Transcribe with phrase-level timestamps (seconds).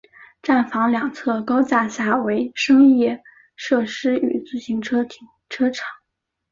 [0.41, 3.21] 站房两侧高架下为商业
[3.55, 5.85] 设施与自行车停车场。